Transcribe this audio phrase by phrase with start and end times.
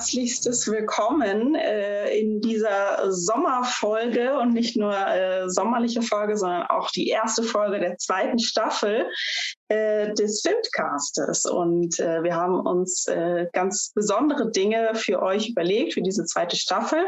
[0.00, 7.08] herzlichstes Willkommen äh, in dieser Sommerfolge und nicht nur äh, sommerliche Folge, sondern auch die
[7.08, 9.06] erste Folge der zweiten Staffel
[9.68, 11.46] äh, des Filmcastes.
[11.46, 16.54] Und äh, wir haben uns äh, ganz besondere Dinge für euch überlegt für diese zweite
[16.54, 17.04] Staffel.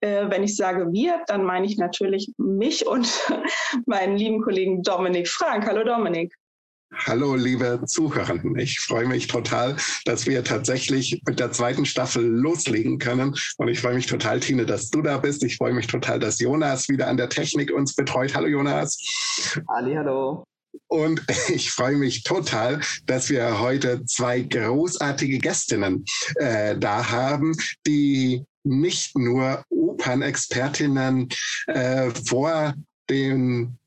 [0.00, 3.08] Äh, wenn ich sage wir, dann meine ich natürlich mich und
[3.86, 5.66] meinen lieben Kollegen Dominik Frank.
[5.66, 6.34] Hallo Dominik.
[7.04, 8.58] Hallo, liebe Zuhörenden.
[8.58, 13.34] Ich freue mich total, dass wir tatsächlich mit der zweiten Staffel loslegen können.
[13.58, 15.44] Und ich freue mich total, Tine, dass du da bist.
[15.44, 18.34] Ich freue mich total, dass Jonas wieder an der Technik uns betreut.
[18.34, 18.98] Hallo, Jonas.
[19.66, 20.44] Ali, hallo.
[20.88, 26.04] Und ich freue mich total, dass wir heute zwei großartige Gästinnen
[26.36, 31.28] äh, da haben, die nicht nur Opernexpertinnen
[31.68, 32.74] äh, vor
[33.08, 33.78] den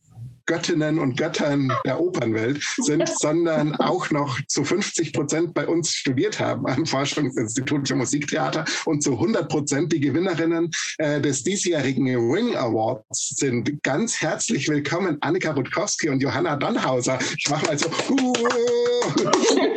[0.49, 6.39] Göttinnen und Göttern der Opernwelt sind, sondern auch noch zu 50 Prozent bei uns studiert
[6.39, 12.55] haben am Forschungsinstitut für Musiktheater und zu 100 Prozent die Gewinnerinnen äh, des diesjährigen Ring
[12.55, 13.83] Awards sind.
[13.83, 17.19] Ganz herzlich willkommen Annika Rutkowski und Johanna Donnhauser.
[17.37, 17.87] Ich mache mal so.
[18.09, 18.33] Uh,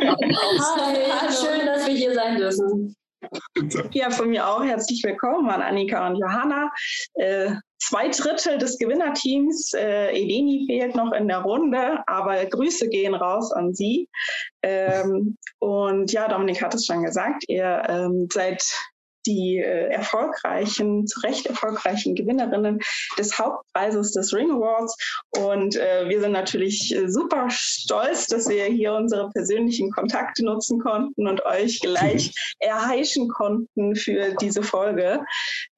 [0.09, 2.95] Hi, schön, dass wir hier sein dürfen.
[3.93, 6.71] Ja, von mir auch herzlich willkommen an Annika und Johanna.
[7.15, 9.73] Äh, zwei Drittel des Gewinnerteams.
[9.73, 14.09] Äh, Eleni fehlt noch in der Runde, aber Grüße gehen raus an Sie.
[14.61, 18.63] Ähm, und ja, Dominik hat es schon gesagt, ihr ähm, seid
[19.25, 22.79] die äh, erfolgreichen, zu Recht erfolgreichen Gewinnerinnen
[23.17, 24.95] des Hauptpreises des Ring Awards.
[25.37, 30.79] Und äh, wir sind natürlich äh, super stolz, dass wir hier unsere persönlichen Kontakte nutzen
[30.79, 35.21] konnten und euch gleich erheischen konnten für diese Folge.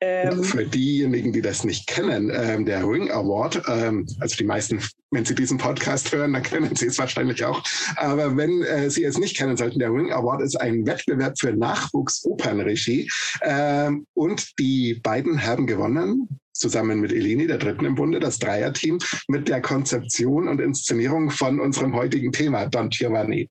[0.01, 4.81] Ähm, für diejenigen, die das nicht kennen, ähm, der Ring Award, ähm, also die meisten,
[5.11, 7.63] wenn Sie diesen Podcast hören, dann kennen Sie es wahrscheinlich auch.
[7.95, 11.53] Aber wenn äh, Sie es nicht kennen sollten, der Ring Award ist ein Wettbewerb für
[11.53, 13.09] Nachwuchsopernregie.
[13.41, 18.99] Ähm, und die beiden haben gewonnen, zusammen mit Eleni, der dritten im Bunde, das Dreierteam,
[19.27, 23.49] mit der Konzeption und Inszenierung von unserem heutigen Thema, Don Giovanni.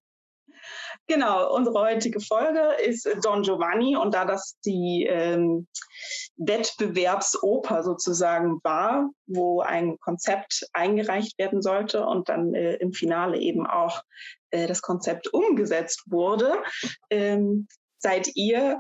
[1.07, 5.67] Genau, unsere heutige Folge ist Don Giovanni und da das die ähm,
[6.37, 13.67] Wettbewerbsoper sozusagen war, wo ein Konzept eingereicht werden sollte und dann äh, im Finale eben
[13.67, 14.03] auch
[14.51, 16.55] äh, das Konzept umgesetzt wurde,
[17.11, 18.79] ähm, seid ihr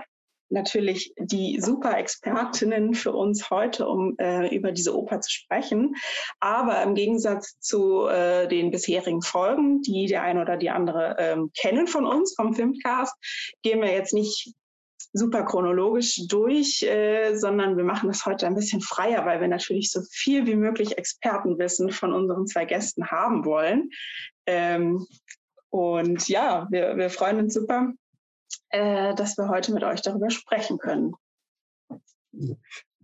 [0.55, 5.95] natürlich die super Expertinnen für uns heute, um äh, über diese Oper zu sprechen.
[6.41, 11.51] Aber im Gegensatz zu äh, den bisherigen Folgen, die der eine oder die andere ähm,
[11.59, 13.15] kennen von uns, vom Filmcast,
[13.63, 14.55] gehen wir jetzt nicht
[15.13, 19.91] super chronologisch durch, äh, sondern wir machen das heute ein bisschen freier, weil wir natürlich
[19.91, 23.91] so viel wie möglich Expertenwissen von unseren zwei Gästen haben wollen.
[24.47, 25.07] Ähm,
[25.71, 27.93] und ja, wir, wir freuen uns super,
[28.71, 31.15] äh, dass wir heute mit euch darüber sprechen können.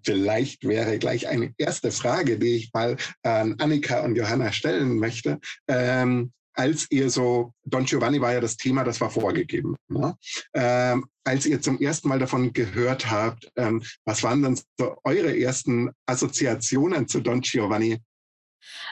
[0.03, 5.41] Vielleicht wäre gleich eine erste Frage, die ich mal an Annika und Johanna stellen möchte.
[5.69, 9.77] Ähm, als ihr so, Don Giovanni war ja das Thema, das war vorgegeben.
[9.89, 10.17] Ne?
[10.55, 15.39] Ähm, als ihr zum ersten Mal davon gehört habt, ähm, was waren denn so eure
[15.39, 17.99] ersten Assoziationen zu Don Giovanni?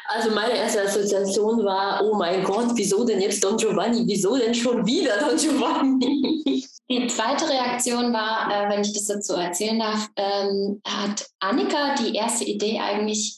[0.06, 4.04] Also meine erste Assoziation war, oh mein Gott, wieso denn jetzt Don Giovanni?
[4.06, 6.66] Wieso denn schon wieder Don Giovanni?
[6.90, 12.14] Die zweite Reaktion war, äh, wenn ich das dazu erzählen darf, ähm, hat Annika die
[12.14, 13.36] erste Idee eigentlich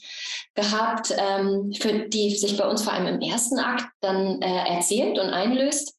[0.54, 5.18] gehabt, ähm, für die sich bei uns vor allem im ersten Akt dann äh, erzählt
[5.18, 5.96] und einlöst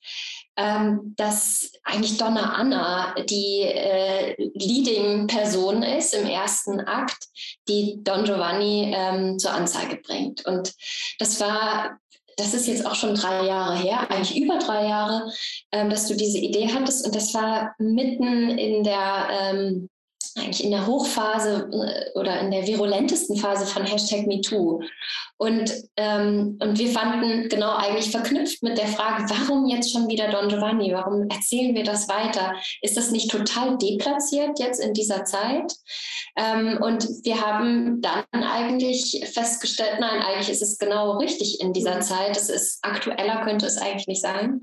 [0.62, 7.28] ähm, dass eigentlich Donna Anna die äh, Leading-Person ist im ersten Akt,
[7.68, 10.46] die Don Giovanni ähm, zur Anzeige bringt.
[10.46, 10.74] Und
[11.20, 11.98] das war
[12.38, 15.32] das ist jetzt auch schon drei Jahre her, eigentlich über drei Jahre,
[15.72, 17.06] ähm, dass du diese Idee hattest.
[17.06, 19.90] Und das war mitten in der ähm,
[20.38, 24.82] eigentlich in der Hochphase äh, oder in der virulentesten Phase von Hashtag MeToo.
[25.38, 30.30] Und, ähm, und wir fanden genau eigentlich verknüpft mit der Frage, warum jetzt schon wieder
[30.30, 30.94] Don Giovanni?
[30.94, 32.54] Warum erzählen wir das weiter?
[32.82, 35.74] Ist das nicht total deplatziert jetzt in dieser Zeit?
[36.38, 41.96] Ähm, und wir haben dann eigentlich festgestellt, nein, eigentlich ist es genau richtig in dieser
[41.96, 42.02] mhm.
[42.02, 42.38] Zeit.
[42.38, 44.62] Es ist aktueller, könnte es eigentlich nicht sein.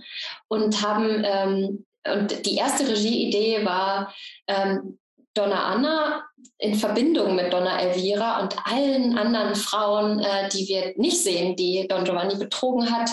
[0.49, 4.15] Und haben ähm, und die erste Regieidee war,
[4.47, 4.99] ähm,
[5.39, 6.25] Donna Anna
[6.59, 11.87] in Verbindung mit Donna Elvira und allen anderen Frauen, äh, die wir nicht sehen, die
[11.89, 13.11] Don Giovanni betrogen hat,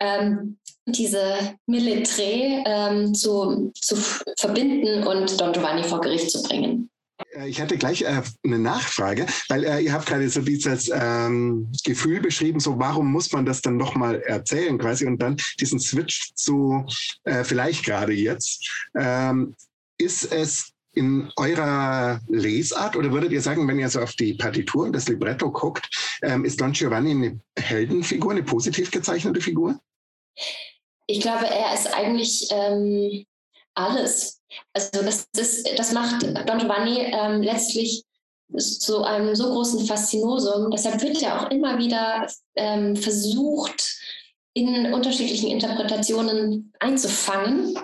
[0.00, 3.96] ähm, diese Militré ähm, zu, zu
[4.36, 6.90] verbinden und Don Giovanni vor Gericht zu bringen.
[7.34, 11.72] Äh, ich hatte gleich äh, eine Nachfrage, weil äh, ihr habt gerade so dieses ähm,
[11.84, 16.34] Gefühl beschrieben, so warum muss man das dann nochmal erzählen quasi und dann diesen Switch
[16.34, 16.84] zu
[17.44, 18.68] vielleicht gerade jetzt.
[18.98, 19.54] Ähm,
[19.96, 24.84] ist es in eurer Lesart oder würdet ihr sagen, wenn ihr so auf die Partitur
[24.84, 25.88] und das Libretto guckt,
[26.22, 29.78] ähm, ist Don Giovanni eine Heldenfigur, eine positiv gezeichnete Figur?
[31.06, 33.24] Ich glaube, er ist eigentlich ähm,
[33.74, 34.40] alles.
[34.72, 38.04] Also das, ist, das macht Don Giovanni ähm, letztlich
[38.58, 40.70] zu einem so großen Faszinosum.
[40.70, 43.98] Deshalb wird er auch immer wieder ähm, versucht,
[44.54, 47.76] in unterschiedlichen Interpretationen einzufangen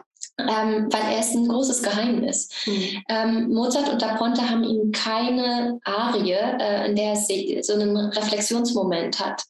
[0.48, 2.48] ähm, weil er ist ein großes Geheimnis.
[2.66, 3.02] Mhm.
[3.08, 7.96] Ähm, Mozart und Da Ponte haben ihm keine Arie, äh, in der er so einen
[7.96, 9.42] Reflexionsmoment hat,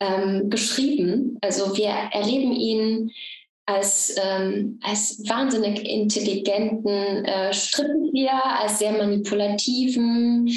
[0.00, 1.38] ähm, geschrieben.
[1.42, 3.10] Also wir erleben ihn
[3.66, 10.48] als, ähm, als wahnsinnig intelligenten äh, Strippenzieher, als sehr manipulativen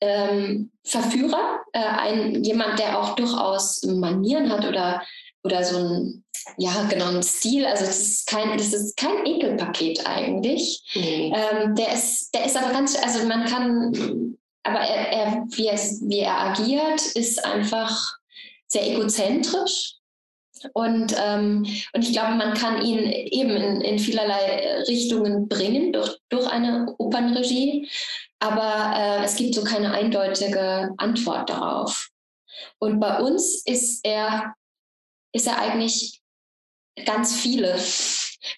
[0.00, 5.02] ähm, Verführer, äh, ein, jemand, der auch durchaus Manieren hat oder,
[5.44, 6.24] oder so ein
[6.56, 7.66] ja, genau, ein Stil.
[7.66, 10.82] Also das ist kein, das ist kein Ekelpaket eigentlich.
[10.94, 11.34] Mhm.
[11.34, 15.78] Ähm, der ist, der ist aber ganz, also man kann, aber er, er, wie, er,
[15.78, 18.16] wie er agiert, ist einfach
[18.66, 19.96] sehr egozentrisch.
[20.74, 26.18] Und, ähm, und ich glaube, man kann ihn eben in, in vielerlei Richtungen bringen durch,
[26.28, 27.90] durch eine Opernregie.
[28.38, 32.10] Aber äh, es gibt so keine eindeutige Antwort darauf.
[32.78, 34.54] Und bei uns ist er,
[35.32, 36.21] ist er eigentlich
[37.04, 37.76] ganz viele,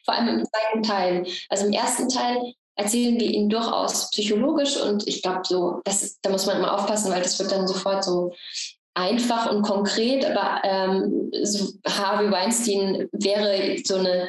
[0.05, 1.27] vor allem im zweiten Teil.
[1.49, 6.31] Also im ersten Teil erzählen wir ihn durchaus psychologisch und ich glaube, so, das, da
[6.31, 8.33] muss man immer aufpassen, weil das wird dann sofort so
[8.95, 14.29] einfach und konkret, aber ähm, so Harvey Weinstein wäre so eine,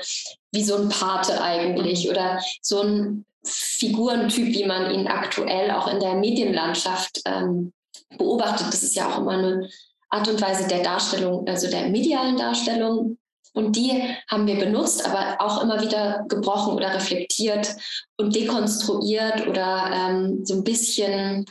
[0.51, 5.99] wie so ein Pate eigentlich oder so ein Figurentyp, wie man ihn aktuell auch in
[5.99, 7.73] der Medienlandschaft ähm,
[8.17, 8.67] beobachtet.
[8.67, 9.69] Das ist ja auch immer eine
[10.09, 13.17] Art und Weise der Darstellung, also der medialen Darstellung
[13.55, 17.75] und die haben wir benutzt, aber auch immer wieder gebrochen oder reflektiert
[18.17, 21.45] und dekonstruiert oder ähm, so ein bisschen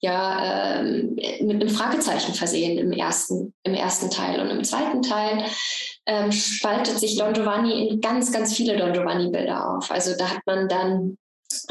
[0.00, 4.40] ja, ähm, mit einem Fragezeichen versehen im ersten, im ersten Teil.
[4.40, 5.44] Und im zweiten Teil
[6.06, 9.90] ähm, spaltet sich Don Giovanni in ganz, ganz viele Don Giovanni-Bilder auf.
[9.90, 11.18] Also da hat man dann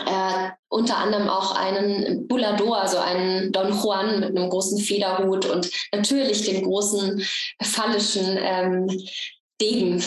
[0.06, 5.70] äh, unter anderem auch einen Bullador, also einen Don Juan mit einem großen Federhut und
[5.94, 7.24] natürlich den großen
[7.62, 8.90] phallischen ähm,
[9.60, 10.04] Degen.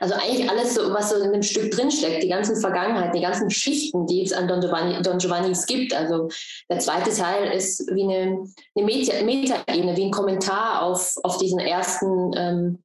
[0.00, 3.48] Also eigentlich alles, so, was so in dem Stück drinsteckt, die ganzen Vergangenheiten, die ganzen
[3.48, 5.94] Geschichten, die es an Don, Giovanni, Don Giovannis gibt.
[5.94, 6.28] Also
[6.68, 8.44] der zweite Teil ist wie eine,
[8.76, 8.84] eine
[9.24, 12.82] Meta-Ebene, wie ein Kommentar auf, auf diesen ersten, ähm,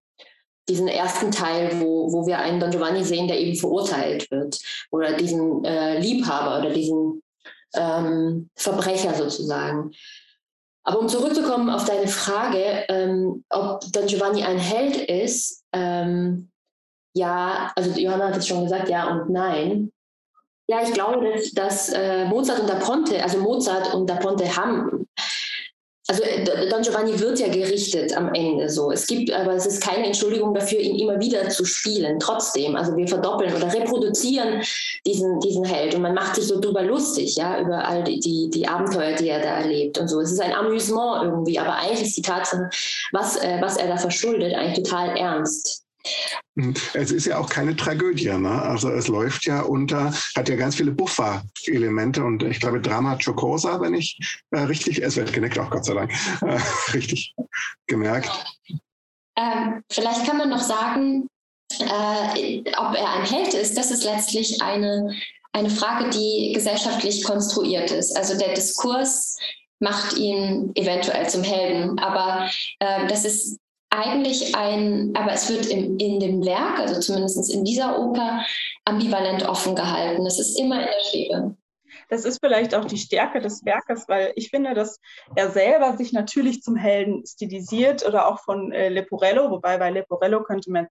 [0.70, 4.60] diesen ersten Teil, wo, wo wir einen Don Giovanni sehen, der eben verurteilt wird.
[4.92, 7.24] Oder diesen äh, Liebhaber oder diesen
[7.76, 9.92] ähm, Verbrecher sozusagen.
[10.86, 16.50] Aber um zurückzukommen auf deine Frage, ähm, ob Don Giovanni ein Held ist, ähm,
[17.16, 19.92] ja, also Johanna hat es schon gesagt, ja und nein.
[20.68, 24.56] Ja, ich glaube, dass, dass äh, Mozart und Da Ponte, also Mozart und Da Ponte
[24.56, 25.08] haben
[26.08, 28.92] also äh, Don Giovanni wird ja gerichtet am Ende so.
[28.92, 32.20] Es gibt, aber es ist keine Entschuldigung dafür, ihn immer wieder zu spielen.
[32.20, 34.62] Trotzdem, also wir verdoppeln oder reproduzieren
[35.06, 38.50] diesen, diesen Held und man macht sich so drüber lustig, ja, über all die, die,
[38.50, 40.20] die Abenteuer, die er da erlebt und so.
[40.20, 42.70] Es ist ein Amüsement irgendwie, aber eigentlich ist die Tatsache,
[43.14, 45.84] was, äh, was er da verschuldet, eigentlich total ernst.
[46.94, 48.62] Es ist ja auch keine Tragödie, ne?
[48.62, 53.82] Also es läuft ja unter, hat ja ganz viele Buffer-Elemente und ich glaube Drama Chocosa,
[53.82, 54.20] wenn ich
[54.52, 56.60] äh, richtig, es wird geneckt auch Gott sei Dank, äh,
[56.94, 57.34] richtig
[57.88, 58.30] gemerkt.
[59.36, 61.28] Ähm, vielleicht kann man noch sagen,
[61.80, 65.12] äh, ob er ein Held ist, das ist letztlich eine,
[65.54, 68.16] eine Frage, die gesellschaftlich konstruiert ist.
[68.16, 69.40] Also der Diskurs
[69.80, 73.60] macht ihn eventuell zum Helden, aber äh, das ist
[73.94, 78.44] eigentlich ein, aber es wird im, in dem Werk, also zumindest in dieser Oper,
[78.86, 80.26] ambivalent offen gehalten.
[80.26, 81.58] Es ist immer in der Schwebe.
[82.10, 85.00] Das ist vielleicht auch die Stärke des Werkes, weil ich finde, dass
[85.36, 90.44] er selber sich natürlich zum Helden stilisiert oder auch von äh, Leporello, wobei bei Leporello
[90.44, 90.88] könnte man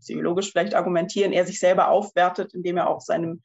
[0.00, 3.42] psychologisch vielleicht argumentieren, er sich selber aufwertet, indem er auch seinem,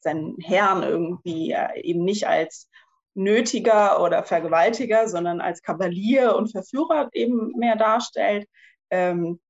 [0.00, 2.68] seinen Herrn irgendwie äh, eben nicht als
[3.16, 8.46] Nötiger oder Vergewaltiger, sondern als Kavalier und Verführer eben mehr darstellt.
[8.90, 9.40] Ähm,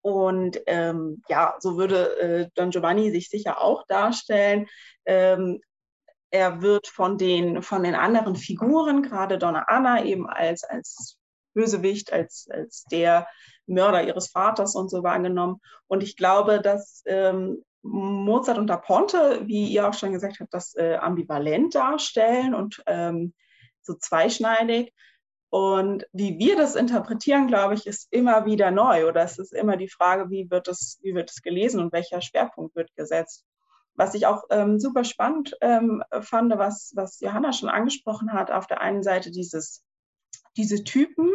[0.00, 4.66] und ähm, ja, so würde äh, Don Giovanni sich sicher auch darstellen.
[5.04, 5.60] Ähm,
[6.30, 11.18] er wird von den, von den anderen Figuren, gerade Donna Anna, eben als, als
[11.54, 13.26] Bösewicht, als, als der
[13.66, 15.60] Mörder ihres Vaters und so wahrgenommen.
[15.88, 20.52] Und ich glaube, dass ähm, Mozart und da Ponte, wie ihr auch schon gesagt habt,
[20.52, 23.34] das äh, ambivalent darstellen und ähm,
[23.82, 24.92] so zweischneidig.
[25.48, 29.76] Und wie wir das interpretieren, glaube ich, ist immer wieder neu oder es ist immer
[29.76, 33.44] die Frage, wie wird es, wie wird es gelesen und welcher Schwerpunkt wird gesetzt.
[33.94, 38.66] Was ich auch ähm, super spannend ähm, fand, was, was Johanna schon angesprochen hat, auf
[38.66, 39.82] der einen Seite dieses,
[40.56, 41.32] diese Typen,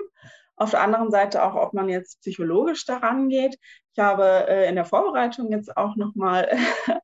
[0.55, 3.57] auf der anderen Seite auch, ob man jetzt psychologisch daran geht.
[3.93, 6.49] Ich habe äh, in der Vorbereitung jetzt auch nochmal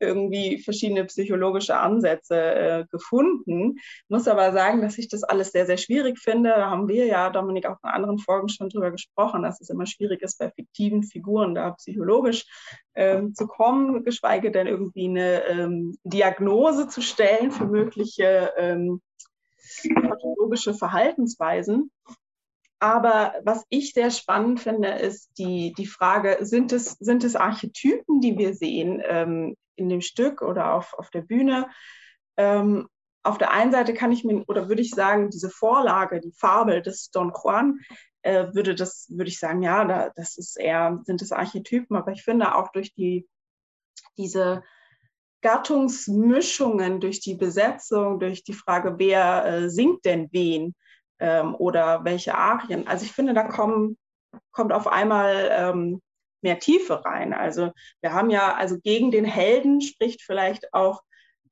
[0.00, 3.78] irgendwie verschiedene psychologische Ansätze äh, gefunden.
[4.08, 6.50] Muss aber sagen, dass ich das alles sehr, sehr schwierig finde.
[6.50, 9.86] Da haben wir ja, Dominik, auch in anderen Folgen schon drüber gesprochen, dass es immer
[9.86, 12.46] schwierig ist, bei fiktiven Figuren da psychologisch
[12.94, 19.00] ähm, zu kommen, geschweige denn irgendwie eine ähm, Diagnose zu stellen für mögliche ähm,
[19.94, 21.90] pathologische Verhaltensweisen.
[22.80, 28.20] Aber was ich sehr spannend finde, ist die, die Frage, sind es, sind es Archetypen,
[28.20, 31.68] die wir sehen ähm, in dem Stück oder auf, auf der Bühne?
[32.36, 32.88] Ähm,
[33.24, 36.80] auf der einen Seite kann ich mir, oder würde ich sagen, diese Vorlage, die Fabel
[36.80, 37.80] des Don Juan,
[38.22, 42.12] äh, würde das, würde ich sagen, ja, da, das ist eher, sind es Archetypen, aber
[42.12, 43.28] ich finde auch durch die,
[44.16, 44.62] diese
[45.40, 50.74] Gattungsmischungen, durch die Besetzung, durch die Frage, wer äh, singt denn wen,
[51.20, 52.86] ähm, oder welche Arien.
[52.86, 53.96] Also ich finde, da kommen,
[54.52, 56.02] kommt auf einmal ähm,
[56.42, 57.32] mehr Tiefe rein.
[57.32, 61.02] Also wir haben ja, also gegen den Helden spricht vielleicht auch,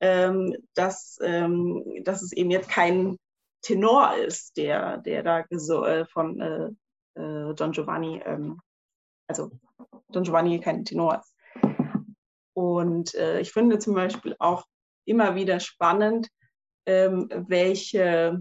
[0.00, 3.18] ähm, dass, ähm, dass es eben jetzt kein
[3.62, 6.70] Tenor ist, der, der da äh, von äh,
[7.20, 8.60] äh, Don Giovanni, ähm,
[9.26, 9.50] also
[10.08, 11.34] Don Giovanni kein Tenor ist.
[12.54, 14.64] Und äh, ich finde zum Beispiel auch
[15.04, 16.28] immer wieder spannend,
[16.86, 18.40] ähm, welche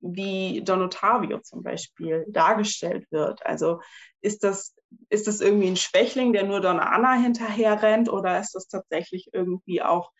[0.00, 3.44] wie Don Ottavio zum Beispiel dargestellt wird.
[3.44, 3.80] Also
[4.20, 4.74] ist das,
[5.08, 9.30] ist das irgendwie ein Schwächling, der nur Donna Anna hinterher rennt oder ist das tatsächlich
[9.32, 10.10] irgendwie auch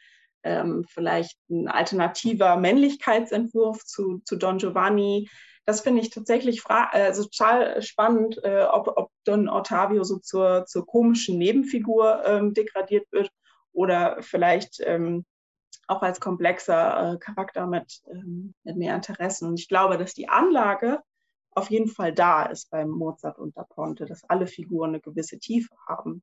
[0.42, 5.28] ähm, vielleicht ein alternativer Männlichkeitsentwurf zu, zu Don Giovanni?
[5.66, 10.86] Das finde ich tatsächlich also total spannend, äh, ob, ob Don Ottavio so zur, zur
[10.86, 13.30] komischen Nebenfigur ähm, degradiert wird
[13.72, 15.24] oder vielleicht ähm,
[15.90, 19.48] auch als komplexer äh, Charakter mit, ähm, mit mehr Interessen.
[19.48, 21.00] Und ich glaube, dass die Anlage
[21.52, 25.38] auf jeden Fall da ist beim Mozart und da Ponte, dass alle Figuren eine gewisse
[25.38, 26.22] Tiefe haben.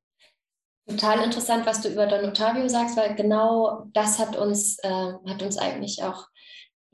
[0.88, 5.42] Total interessant, was du über Don Ottavio sagst, weil genau das hat uns, äh, hat
[5.42, 6.26] uns eigentlich auch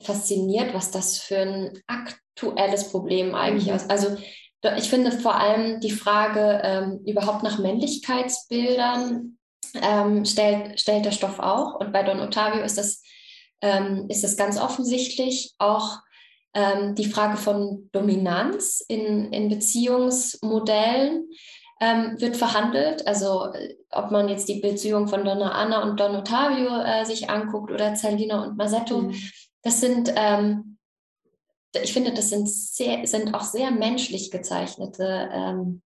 [0.01, 3.77] fasziniert, was das für ein aktuelles Problem eigentlich mhm.
[3.77, 3.89] ist.
[3.89, 4.17] Also
[4.77, 9.39] ich finde vor allem die Frage ähm, überhaupt nach Männlichkeitsbildern
[9.81, 11.81] ähm, stellt, stellt der Stoff auch.
[11.81, 13.03] Und bei Don Ottavio ist das,
[13.61, 15.99] ähm, ist das ganz offensichtlich auch
[16.55, 21.29] ähm, die Frage von Dominanz in, in Beziehungsmodellen
[21.81, 23.07] ähm, wird verhandelt.
[23.07, 23.49] Also
[23.91, 27.95] ob man jetzt die Beziehung von Donna Anna und Don Ottavio äh, sich anguckt oder
[27.95, 29.17] Zerlina und Masetto, mhm.
[29.63, 30.75] das sind ähm,
[31.83, 35.83] ich finde, das sind, sehr, sind auch sehr menschlich gezeichnete ähm,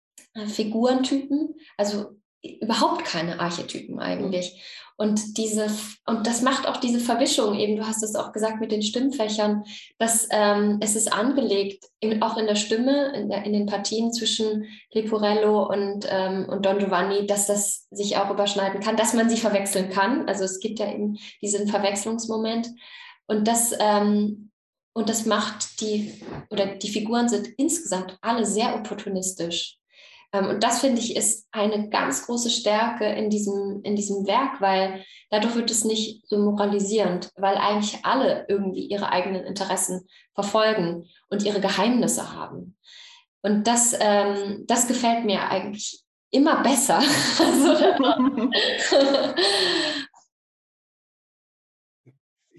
[0.47, 1.55] Figurentypen.
[1.77, 4.61] Also überhaupt keine Archetypen eigentlich.
[4.95, 5.67] Und diese,
[6.05, 9.63] und das macht auch diese Verwischung eben, du hast es auch gesagt mit den Stimmfächern,
[9.97, 14.13] dass ähm, es ist angelegt, in, auch in der Stimme, in, der, in den Partien
[14.13, 19.29] zwischen Leporello und, ähm, und Don Giovanni, dass das sich auch überschneiden kann, dass man
[19.29, 20.27] sie verwechseln kann.
[20.27, 22.69] Also es gibt ja eben diesen Verwechslungsmoment.
[23.25, 24.51] Und das, ähm,
[24.93, 26.13] und das macht die,
[26.51, 29.79] oder die Figuren sind insgesamt alle sehr opportunistisch.
[30.33, 34.59] Ähm, und das finde ich ist eine ganz große Stärke in diesem, in diesem Werk,
[34.59, 41.07] weil dadurch wird es nicht so moralisierend, weil eigentlich alle irgendwie ihre eigenen Interessen verfolgen
[41.29, 42.75] und ihre Geheimnisse haben.
[43.41, 46.99] Und das, ähm, das gefällt mir eigentlich immer besser.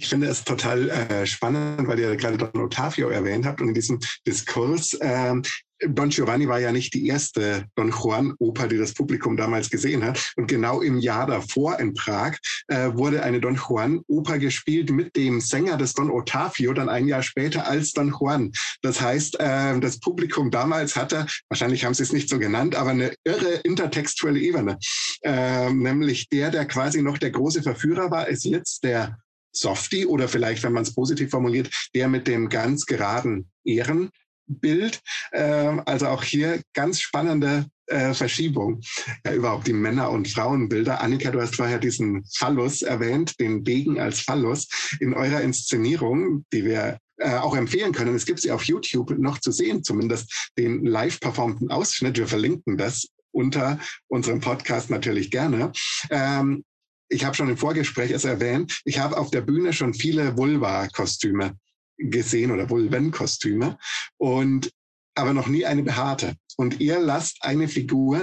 [0.04, 3.74] ich finde es total äh, spannend, weil ihr gerade Don Ottavio erwähnt habt und in
[3.74, 5.42] diesem Diskurs ähm,
[5.80, 10.32] Don Giovanni war ja nicht die erste Don Juan-Oper, die das Publikum damals gesehen hat.
[10.36, 12.36] Und genau im Jahr davor in Prag
[12.68, 17.22] äh, wurde eine Don Juan-Oper gespielt mit dem Sänger des Don Ottavio, dann ein Jahr
[17.22, 18.52] später als Don Juan.
[18.82, 22.90] Das heißt, äh, das Publikum damals hatte, wahrscheinlich haben sie es nicht so genannt, aber
[22.90, 24.78] eine irre intertextuelle Ebene.
[25.22, 29.18] Äh, nämlich der, der quasi noch der große Verführer war, ist jetzt der
[29.52, 34.10] Softie oder vielleicht, wenn man es positiv formuliert, der mit dem ganz geraden Ehren
[34.46, 35.00] Bild.
[35.32, 38.80] Ähm, also auch hier ganz spannende äh, Verschiebung.
[39.24, 41.00] Ja, überhaupt die Männer- und Frauenbilder.
[41.00, 44.68] Annika, du hast vorher diesen Phallus erwähnt, den Degen als Phallus
[45.00, 48.14] in eurer Inszenierung, die wir äh, auch empfehlen können.
[48.14, 52.18] Es gibt sie auf YouTube noch zu sehen, zumindest den live performten Ausschnitt.
[52.18, 55.72] Wir verlinken das unter unserem Podcast natürlich gerne.
[56.10, 56.64] Ähm,
[57.08, 61.56] ich habe schon im Vorgespräch es erwähnt, ich habe auf der Bühne schon viele Vulva-Kostüme
[61.96, 63.78] gesehen oder Vulven-Kostüme
[64.16, 64.70] und
[65.16, 66.34] aber noch nie eine behaarte.
[66.56, 68.20] Und ihr lasst eine Figur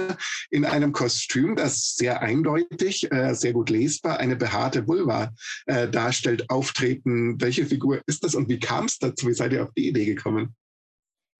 [0.50, 5.32] in einem Kostüm, das sehr eindeutig, äh, sehr gut lesbar eine behaarte Vulva
[5.66, 7.40] äh, darstellt, auftreten.
[7.40, 9.28] Welche Figur ist das und wie kam es dazu?
[9.28, 10.54] Wie seid ihr auf die Idee gekommen?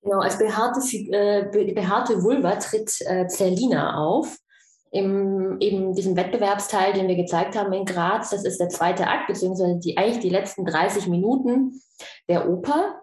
[0.02, 4.36] Genau, als behaarte, äh, behaarte Vulva tritt äh, Zerlina auf.
[4.92, 9.26] Im eben diesem Wettbewerbsteil, den wir gezeigt haben in Graz, das ist der zweite Akt,
[9.26, 11.80] beziehungsweise die, eigentlich die letzten 30 Minuten
[12.28, 13.00] der Oper.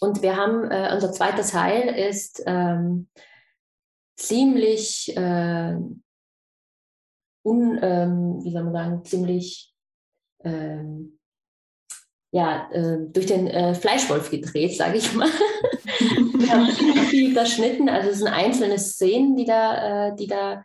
[0.00, 3.08] Und wir haben, äh, unser zweiter Teil ist ähm,
[4.16, 5.76] ziemlich, äh,
[7.44, 9.74] un, ähm, wie soll man sagen, ziemlich,
[10.44, 11.18] ähm,
[12.32, 15.28] ja, äh, durch den äh, Fleischwolf gedreht, sage ich mal.
[16.38, 16.66] wir haben
[17.06, 20.64] viel überschnitten, also es sind einzelne Szenen, die da, äh, die da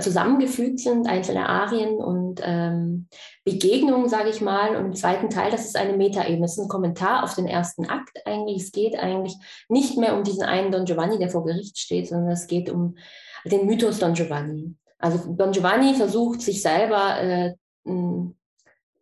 [0.00, 3.08] zusammengefügt sind, einzelne Arien und ähm,
[3.44, 4.76] Begegnungen, sage ich mal.
[4.76, 7.86] Und im zweiten Teil, das ist eine Metaebene, das ist ein Kommentar auf den ersten
[7.86, 8.62] Akt eigentlich.
[8.62, 9.34] Es geht eigentlich
[9.68, 12.96] nicht mehr um diesen einen Don Giovanni, der vor Gericht steht, sondern es geht um
[13.44, 14.74] den Mythos Don Giovanni.
[14.98, 17.54] Also Don Giovanni versucht sich selber, äh,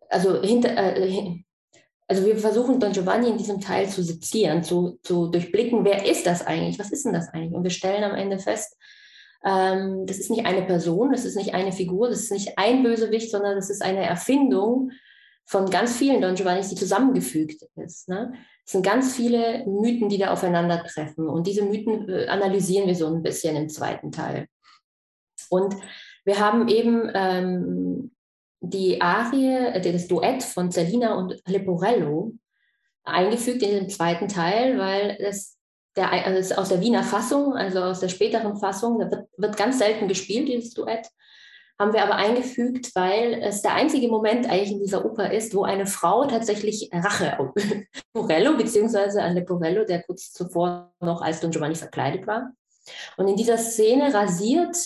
[0.09, 1.43] also hinter, äh,
[2.07, 6.27] also wir versuchen Don Giovanni in diesem Teil zu sezieren, zu, zu durchblicken, wer ist
[6.27, 7.53] das eigentlich, was ist denn das eigentlich?
[7.53, 8.77] Und wir stellen am Ende fest,
[9.45, 12.83] ähm, das ist nicht eine Person, das ist nicht eine Figur, das ist nicht ein
[12.83, 14.91] Bösewicht, sondern das ist eine Erfindung
[15.45, 18.07] von ganz vielen Don Giovannis, die zusammengefügt ist.
[18.07, 18.33] Ne?
[18.65, 21.27] Es sind ganz viele Mythen, die da aufeinandertreffen.
[21.27, 24.47] Und diese Mythen äh, analysieren wir so ein bisschen im zweiten Teil.
[25.49, 25.75] Und
[26.23, 28.11] wir haben eben ähm,
[28.61, 32.33] die Arie, äh, das Duett von Celina und Leporello
[33.03, 35.57] eingefügt in den zweiten Teil, weil es
[35.95, 39.79] der, also aus der Wiener Fassung, also aus der späteren Fassung, da wird, wird ganz
[39.79, 41.07] selten gespielt, dieses Duett,
[41.79, 45.63] haben wir aber eingefügt, weil es der einzige Moment eigentlich in dieser Oper ist, wo
[45.63, 47.49] eine Frau tatsächlich Rache auf
[48.13, 52.51] Porello, beziehungsweise an Leporello, der kurz zuvor noch als Don Giovanni verkleidet war.
[53.17, 54.77] Und in dieser Szene rasiert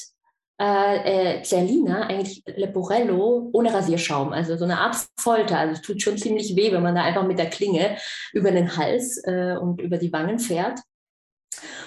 [0.60, 5.60] äh, äh, Zerlina eigentlich Leporello ohne Rasierschaum, also so eine Art Folter.
[5.60, 7.98] Also es tut schon ziemlich weh, wenn man da einfach mit der Klinge
[8.34, 10.80] über den Hals äh, und über die Wangen fährt.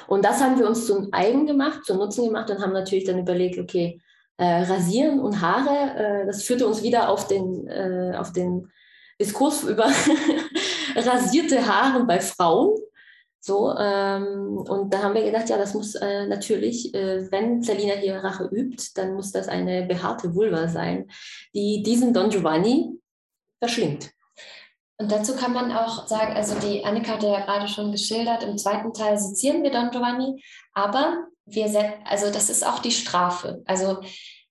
[0.06, 3.18] Und das haben wir uns zum eigen gemacht, zum Nutzen gemacht und haben natürlich dann
[3.18, 4.00] überlegt, okay,
[4.36, 8.70] äh, Rasieren und Haare, äh, das führte uns wieder auf den, äh, auf den
[9.20, 9.84] Diskurs über
[10.96, 12.74] rasierte Haare bei Frauen.
[13.42, 17.94] So, ähm, und da haben wir gedacht, ja, das muss äh, natürlich, äh, wenn Selina
[17.94, 21.10] hier Rache übt, dann muss das eine behaarte Vulva sein,
[21.54, 22.98] die diesen Don Giovanni
[23.58, 24.10] verschlingt.
[25.00, 28.58] Und dazu kann man auch sagen, also die Annika hat ja gerade schon geschildert, im
[28.58, 31.64] zweiten Teil sezieren wir Don Giovanni, aber wir
[32.04, 33.62] also das ist auch die Strafe.
[33.64, 34.00] Also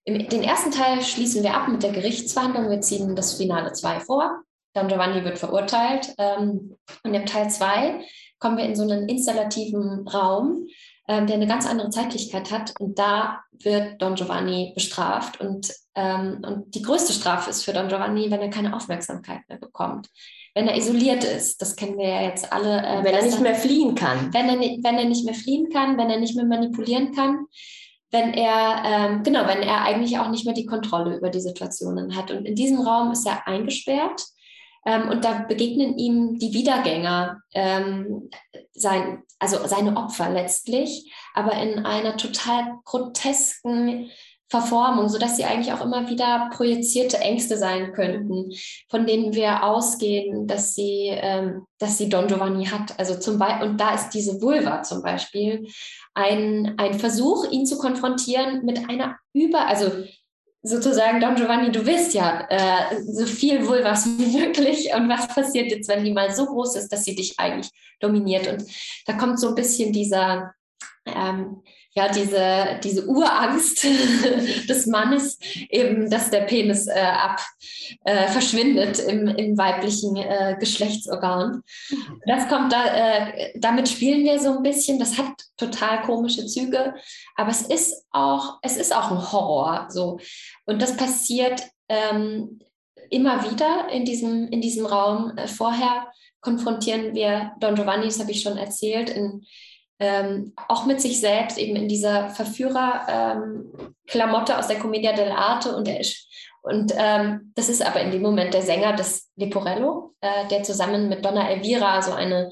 [0.06, 4.00] im, den ersten Teil schließen wir ab mit der Gerichtsverhandlung, wir ziehen das Finale 2
[4.00, 4.42] vor.
[4.74, 6.16] Don Giovanni wird verurteilt.
[6.18, 8.04] Ähm, und im Teil 2
[8.40, 10.66] kommen wir in so einen installativen Raum,
[11.08, 12.74] ähm, der eine ganz andere Zeitlichkeit hat.
[12.80, 15.40] Und da wird Don Giovanni bestraft.
[15.40, 19.60] Und, ähm, und die größte Strafe ist für Don Giovanni, wenn er keine Aufmerksamkeit mehr
[19.60, 20.10] bekommt
[20.56, 22.80] wenn er isoliert ist, das kennen wir ja jetzt alle.
[22.80, 24.34] Äh, wenn er nicht mehr fliehen kann.
[24.34, 27.46] Wenn er, wenn er nicht mehr fliehen kann, wenn er nicht mehr manipulieren kann,
[28.12, 32.16] wenn er, ähm, genau, wenn er eigentlich auch nicht mehr die Kontrolle über die Situationen
[32.16, 32.32] hat.
[32.32, 34.24] Und in diesem Raum ist er eingesperrt.
[34.86, 38.30] Ähm, und da begegnen ihm die Wiedergänger, ähm,
[38.74, 44.10] sein, also seine Opfer letztlich, aber in einer total grotesken
[44.50, 48.52] Verformung, sodass sie eigentlich auch immer wieder projizierte Ängste sein könnten,
[48.90, 52.98] von denen wir ausgehen, dass sie, ähm, dass sie Don Giovanni hat.
[53.00, 55.68] Also zum Beispiel, und da ist diese Vulva zum Beispiel
[56.16, 59.92] ein, ein Versuch, ihn zu konfrontieren mit einer über, also
[60.62, 64.90] sozusagen Don Giovanni, du willst ja äh, so viel Vulvas wie möglich.
[64.96, 68.48] Und was passiert jetzt, wenn die mal so groß ist, dass sie dich eigentlich dominiert?
[68.48, 68.64] Und
[69.06, 70.54] da kommt so ein bisschen dieser
[71.06, 71.62] ähm,
[71.94, 73.84] ja, diese, diese Urangst
[74.70, 77.42] des Mannes, eben, dass der Penis äh, ab
[78.06, 81.64] äh, verschwindet im, im weiblichen äh, Geschlechtsorgan.
[82.26, 85.00] Das kommt da, äh, damit spielen wir so ein bisschen.
[85.00, 86.94] Das hat total komische Züge,
[87.36, 89.88] aber es ist auch, es ist auch ein Horror.
[89.90, 90.20] So.
[90.66, 92.60] Und das passiert ähm,
[93.10, 95.34] immer wieder in diesem, in diesem Raum.
[95.38, 96.08] Äh, vorher
[96.42, 99.44] konfrontieren wir Don Giovanni, das habe ich schon erzählt, in,
[100.00, 105.88] ähm, auch mit sich selbst, eben in dieser Verführer-Klamotte ähm, aus der Commedia dell'arte und
[105.88, 106.04] der
[106.62, 111.10] und ähm, das ist aber in dem Moment der Sänger des Leporello, äh, der zusammen
[111.10, 112.52] mit Donna Elvira so eine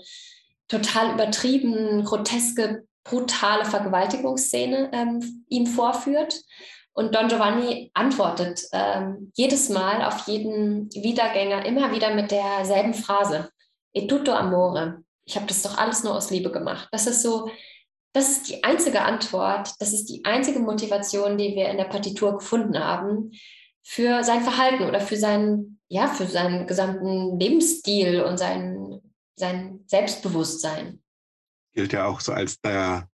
[0.68, 6.42] total übertrieben, groteske, brutale Vergewaltigungsszene ähm, ihm vorführt.
[6.94, 13.50] Und Don Giovanni antwortet ähm, jedes Mal auf jeden Wiedergänger immer wieder mit derselben Phrase.
[13.94, 15.04] E tutto amore.
[15.28, 16.88] Ich habe das doch alles nur aus Liebe gemacht.
[16.92, 17.52] Das ist so,
[18.14, 22.38] das ist die einzige Antwort, das ist die einzige Motivation, die wir in der Partitur
[22.38, 23.32] gefunden haben
[23.84, 29.02] für sein Verhalten oder für seinen, ja, für seinen gesamten Lebensstil und sein,
[29.36, 31.02] sein Selbstbewusstsein.
[31.74, 33.10] Gilt ja auch so als der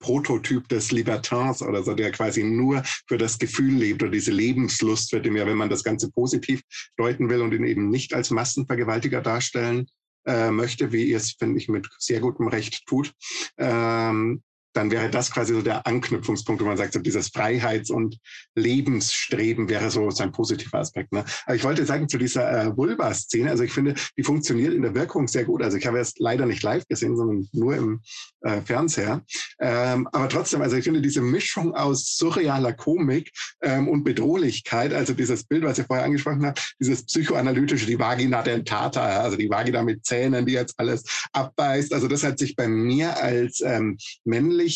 [0.00, 5.12] Prototyp des Libertins oder so, der quasi nur für das Gefühl lebt oder diese Lebenslust
[5.12, 6.62] wird ihm ja, wenn man das Ganze positiv
[6.96, 9.88] deuten will und ihn eben nicht als Massenvergewaltiger darstellen
[10.26, 13.12] äh, möchte, wie ihr es, finde ich, mit sehr gutem Recht tut,
[13.56, 14.42] ähm,
[14.78, 18.16] dann wäre das quasi so der Anknüpfungspunkt, wo man sagt, so dieses Freiheits- und
[18.54, 21.12] Lebensstreben wäre so sein positiver Aspekt.
[21.12, 21.24] Ne?
[21.46, 24.94] Aber ich wollte sagen, zu dieser äh, Vulva-Szene, also ich finde, die funktioniert in der
[24.94, 25.62] Wirkung sehr gut.
[25.64, 28.00] Also ich habe es leider nicht live gesehen, sondern nur im
[28.42, 29.24] äh, Fernseher.
[29.58, 35.12] Ähm, aber trotzdem, also ich finde diese Mischung aus surrealer Komik ähm, und Bedrohlichkeit, also
[35.12, 39.82] dieses Bild, was ihr vorher angesprochen habt, dieses psychoanalytische, die Vagina dentata, also die Vagina
[39.82, 41.92] mit Zähnen, die jetzt alles abbeißt.
[41.92, 44.67] Also das hat sich bei mir als ähm, männlich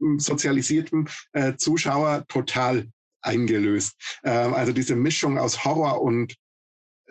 [0.00, 2.88] hm, sozialisierten äh, Zuschauer total
[3.22, 3.94] eingelöst.
[4.24, 6.36] Ähm, also diese Mischung aus Horror und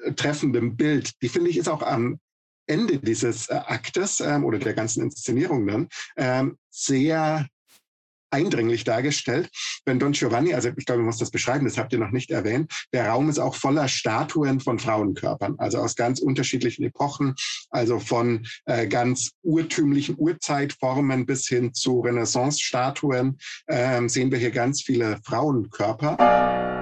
[0.03, 2.19] äh, treffendem Bild, die finde ich ist auch am
[2.67, 7.47] Ende dieses äh, Aktes ähm, oder der ganzen Inszenierung dann ähm, sehr
[8.31, 9.49] eindringlich dargestellt.
[9.85, 12.31] Wenn Don Giovanni, also ich glaube, ich muss das beschreiben, das habt ihr noch nicht
[12.31, 17.35] erwähnt, der Raum ist auch voller Statuen von Frauenkörpern, also aus ganz unterschiedlichen Epochen,
[17.69, 24.81] also von äh, ganz urtümlichen Urzeitformen bis hin zu Renaissance-Statuen äh, sehen wir hier ganz
[24.81, 26.74] viele Frauenkörper.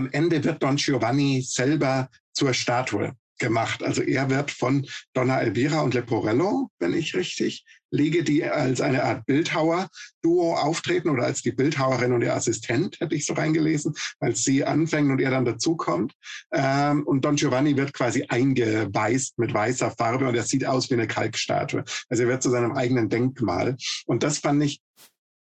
[0.00, 3.82] Am Ende wird Don Giovanni selber zur Statue gemacht.
[3.82, 9.02] Also er wird von Donna Elvira und Leporello, wenn ich richtig liege, die als eine
[9.02, 14.44] Art Bildhauer-Duo auftreten oder als die Bildhauerin und ihr Assistent, hätte ich so reingelesen, als
[14.44, 16.14] sie anfängt und er dann dazukommt.
[16.52, 20.94] Ähm, und Don Giovanni wird quasi eingeweißt mit weißer Farbe und er sieht aus wie
[20.94, 21.84] eine Kalkstatue.
[22.08, 23.76] Also er wird zu seinem eigenen Denkmal.
[24.06, 24.80] Und das fand ich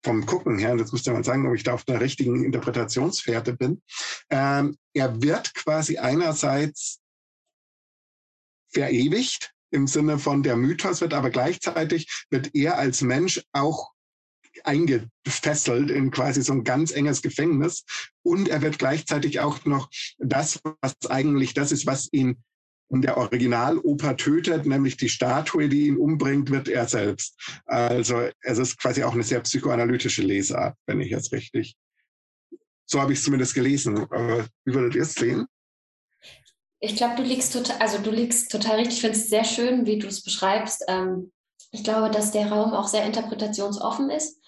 [0.08, 3.82] vom Gucken her, jetzt müsste man sagen, ob ich da auf der richtigen Interpretationsfährte bin,
[4.30, 7.02] ähm, er wird quasi einerseits
[8.70, 13.92] verewigt im Sinne von der Mythos wird, aber gleichzeitig wird er als Mensch auch
[14.64, 17.84] eingefesselt in quasi so ein ganz enges Gefängnis.
[18.24, 22.44] Und er wird gleichzeitig auch noch das, was eigentlich das ist, was ihn
[22.90, 27.36] in der Originaloper tötet, nämlich die Statue, die ihn umbringt, wird er selbst.
[27.66, 31.76] Also es ist quasi auch eine sehr psychoanalytische Lesart, wenn ich jetzt richtig.
[32.86, 33.98] So habe ich es zumindest gelesen.
[33.98, 35.48] Wie würdet ihr es sehen?
[36.80, 38.96] Ich glaube, du liegst total, also du liegst total richtig.
[38.96, 40.86] Ich finde es sehr schön, wie du es beschreibst.
[40.88, 41.32] Ähm,
[41.72, 44.40] ich glaube, dass der Raum auch sehr interpretationsoffen ist.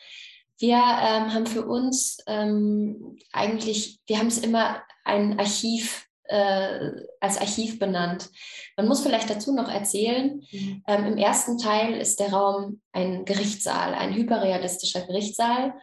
[0.60, 7.40] Wir ähm, haben für uns ähm, eigentlich, wir haben es immer ein Archiv äh, als
[7.40, 8.30] Archiv benannt.
[8.78, 10.84] Man muss vielleicht dazu noch erzählen, mhm.
[10.88, 15.74] ähm, im ersten Teil ist der Raum ein Gerichtssaal, ein hyperrealistischer Gerichtssaal.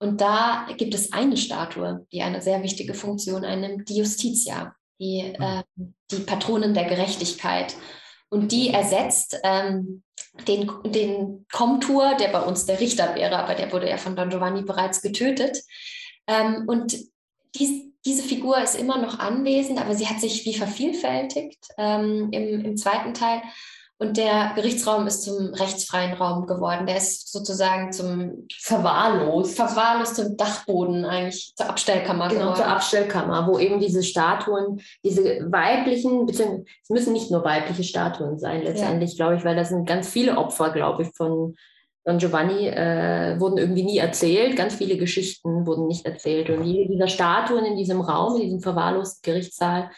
[0.00, 5.34] Und da gibt es eine Statue, die eine sehr wichtige Funktion einnimmt, die Justitia, die,
[5.38, 5.62] äh,
[6.10, 7.74] die Patronin der Gerechtigkeit.
[8.30, 10.04] Und die ersetzt ähm,
[10.46, 14.30] den, den Komtur, der bei uns der Richter wäre, aber der wurde ja von Don
[14.30, 15.58] Giovanni bereits getötet.
[16.28, 16.96] Ähm, und
[17.56, 22.64] dies, diese Figur ist immer noch anwesend, aber sie hat sich wie vervielfältigt ähm, im,
[22.64, 23.42] im zweiten Teil.
[24.00, 26.86] Und der Gerichtsraum ist zum rechtsfreien Raum geworden.
[26.86, 32.56] Der ist sozusagen zum verwahrlost, verwahrlost zum Dachboden eigentlich, zur Abstellkammer genau, geworden.
[32.56, 38.38] zur Abstellkammer, wo eben diese Statuen, diese weiblichen, beziehungsweise es müssen nicht nur weibliche Statuen
[38.38, 39.16] sein letztendlich, ja.
[39.16, 41.56] glaube ich, weil da sind ganz viele Opfer, glaube ich, von
[42.08, 44.56] Don Giovanni äh, wurden irgendwie nie erzählt.
[44.56, 46.48] Ganz viele Geschichten wurden nicht erzählt.
[46.48, 49.90] Und jede dieser Statuen in diesem Raum, in diesem verwahrlosten Gerichtssaal,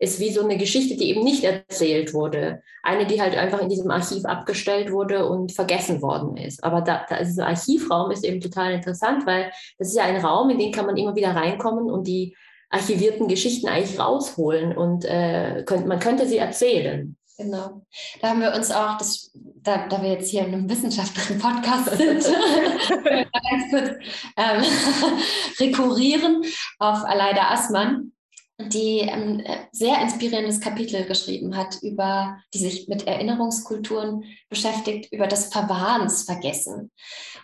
[0.00, 2.62] ist wie so eine Geschichte, die eben nicht erzählt wurde.
[2.82, 6.64] Eine, die halt einfach in diesem Archiv abgestellt wurde und vergessen worden ist.
[6.64, 10.50] Aber da, da dieser Archivraum ist eben total interessant, weil das ist ja ein Raum,
[10.50, 12.36] in den kann man immer wieder reinkommen und die
[12.70, 17.16] archivierten Geschichten eigentlich rausholen und äh, könnt, man könnte sie erzählen.
[17.38, 17.82] Genau.
[18.20, 19.30] Da haben wir uns auch, das,
[19.62, 23.90] da, da wir jetzt hier in einem wissenschaftlichen Podcast sind, ganz kurz
[24.36, 24.62] ähm,
[25.60, 26.42] rekurrieren
[26.78, 28.12] auf Aleida Assmann,
[28.58, 35.26] die ein äh, sehr inspirierendes Kapitel geschrieben hat, über, die sich mit Erinnerungskulturen beschäftigt, über
[35.26, 36.90] das Verwahrensvergessen.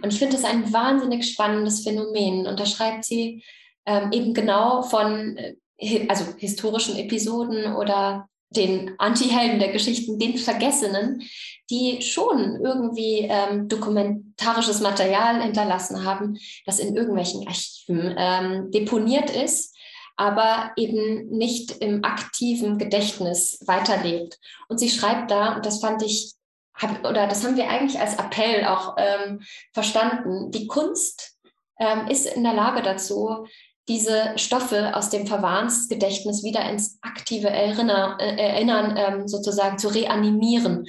[0.02, 2.46] Und ich finde das ein wahnsinnig spannendes Phänomen.
[2.46, 3.44] Und da schreibt sie
[3.87, 11.23] ähm, eben genau von äh, also historischen Episoden oder den Antihelden der Geschichten, den Vergessenen,
[11.71, 19.77] die schon irgendwie ähm, dokumentarisches Material hinterlassen haben, das in irgendwelchen Archiven ähm, deponiert ist,
[20.17, 24.39] aber eben nicht im aktiven Gedächtnis weiterlebt.
[24.69, 26.33] Und sie schreibt da, und das fand ich,
[26.75, 31.37] hab, oder das haben wir eigentlich als Appell auch ähm, verstanden, die Kunst
[31.79, 33.47] ähm, ist in der Lage dazu,
[33.88, 40.87] diese Stoffe aus dem Verwahrensgedächtnis wieder ins aktive Erinner, äh, Erinnern ähm, sozusagen zu reanimieren.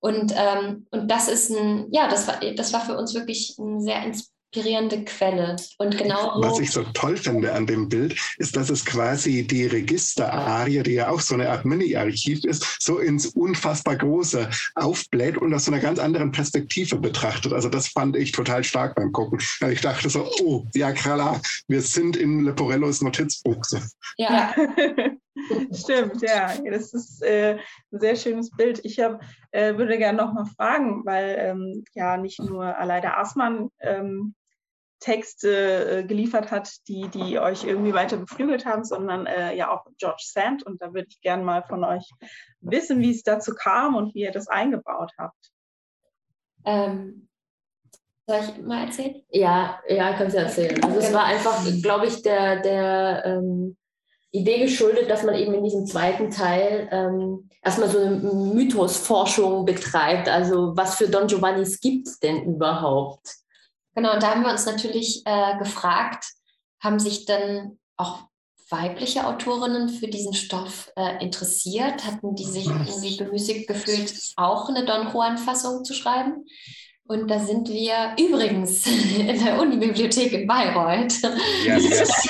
[0.00, 3.80] Und, ähm, und das ist ein, ja, das war, das war für uns wirklich ein
[3.80, 4.02] sehr
[4.52, 5.56] inspirierende Quelle.
[5.78, 9.66] Und genau Was ich so toll finde an dem Bild, ist, dass es quasi die
[9.66, 15.54] Registerarie, die ja auch so eine Art Mini-Archiv ist, so ins unfassbar Große aufbläht und
[15.54, 17.52] aus so einer ganz anderen Perspektive betrachtet.
[17.52, 19.40] Also das fand ich total stark beim Gucken.
[19.60, 23.62] Weil ich dachte so, oh, ja klar, wir sind in Leporellos Notizbuch.
[24.18, 24.54] Ja.
[25.72, 27.56] Stimmt, ja, das ist äh,
[27.90, 28.80] ein sehr schönes Bild.
[28.84, 33.70] Ich hab, äh, würde gerne noch mal fragen, weil ähm, ja nicht nur Aleida Aßmann
[33.80, 34.34] ähm,
[35.02, 39.84] Texte äh, geliefert hat, die, die euch irgendwie weiter beflügelt haben, sondern äh, ja auch
[39.98, 40.62] George Sand.
[40.62, 42.08] Und da würde ich gerne mal von euch
[42.60, 45.50] wissen, wie es dazu kam und wie ihr das eingebaut habt.
[46.64, 47.28] Ähm,
[48.26, 49.22] soll ich mal erzählen?
[49.30, 50.82] Ja, ja, kannst du erzählen.
[50.84, 53.76] Also es war einfach, glaube ich, der, der ähm,
[54.30, 60.28] Idee geschuldet, dass man eben in diesem zweiten Teil ähm, erstmal so eine Mythosforschung betreibt.
[60.28, 63.41] Also was für Don Giovannis gibt es denn überhaupt?
[63.94, 66.26] Genau, und da haben wir uns natürlich äh, gefragt,
[66.80, 68.24] haben sich dann auch
[68.70, 72.04] weibliche Autorinnen für diesen Stoff äh, interessiert?
[72.04, 76.46] Hatten die sich irgendwie bemüßigt gefühlt, auch eine Don Juan-Fassung zu schreiben?
[77.04, 78.86] Und da sind wir übrigens
[79.18, 81.20] in der Unibibliothek in Bayreuth
[81.64, 82.28] yes, yes.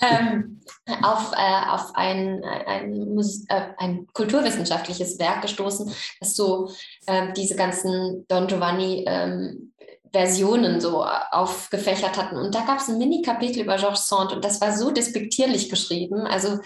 [0.00, 0.60] ähm,
[1.02, 6.70] auf, äh, auf ein, ein, äh, ein, kulturwissenschaftliches Werk gestoßen, das so
[7.06, 9.72] äh, diese ganzen Don Giovanni ähm,
[10.14, 12.36] Versionen so aufgefächert hatten.
[12.36, 16.20] Und da gab es ein Mini-Kapitel über Georges Sand und das war so despektierlich geschrieben.
[16.20, 16.60] Also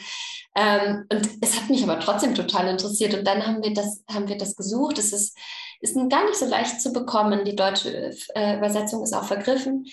[0.54, 3.14] ähm, und es hat mich aber trotzdem total interessiert.
[3.14, 4.98] Und dann haben wir das, haben wir das gesucht.
[4.98, 5.36] Es ist,
[5.80, 7.44] ist gar nicht so leicht zu bekommen.
[7.44, 9.86] Die deutsche äh, Übersetzung ist auch vergriffen.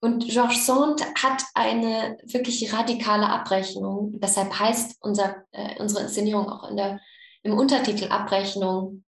[0.00, 4.20] Und Georges Sand hat eine wirklich radikale Abrechnung.
[4.20, 7.00] Deshalb heißt unser, äh, unsere Inszenierung auch in der,
[7.42, 9.04] im Untertitel Abrechnung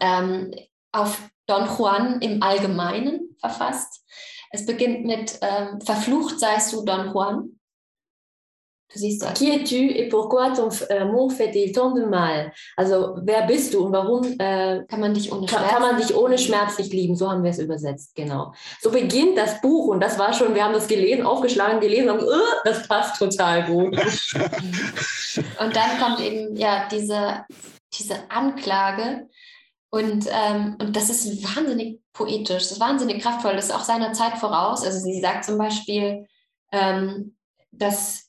[0.00, 0.54] ähm,
[0.92, 4.04] auf Don Juan im Allgemeinen verfasst.
[4.50, 7.58] Es beginnt mit ähm, Verflucht seist du, Don Juan.
[8.94, 9.34] Du siehst das.
[9.34, 12.52] Qui es-tu et pourquoi ton amour fait-il tant de mal?
[12.76, 16.14] Also, wer bist du und warum äh, kann, man dich ohne Schmerz kann man dich
[16.14, 17.16] ohne Schmerz nicht lieben?
[17.16, 18.52] So haben wir es übersetzt, genau.
[18.80, 22.22] So beginnt das Buch und das war schon, wir haben das gelesen, aufgeschlagen, gelesen und
[22.22, 23.96] uh, das passt total gut.
[25.60, 27.44] und dann kommt eben ja diese,
[27.98, 29.28] diese Anklage,
[29.94, 34.12] und, ähm, und das ist wahnsinnig poetisch, das ist wahnsinnig kraftvoll, das ist auch seiner
[34.12, 34.82] Zeit voraus.
[34.84, 36.26] Also sie sagt zum Beispiel,
[36.72, 37.36] ähm,
[37.70, 38.28] dass